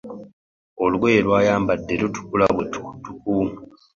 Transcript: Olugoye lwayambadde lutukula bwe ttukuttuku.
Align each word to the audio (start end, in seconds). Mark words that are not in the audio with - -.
Olugoye 0.83 1.19
lwayambadde 1.25 1.93
lutukula 2.01 2.45
bwe 2.53 2.63
ttukuttuku. 2.67 3.35